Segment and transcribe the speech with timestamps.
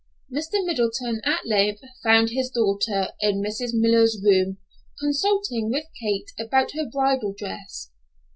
[0.33, 0.65] Mr.
[0.65, 3.69] Middleton at length found his daughter in Mrs.
[3.75, 4.57] Miller's room
[4.99, 7.91] consulting with Kate about her bridal dress.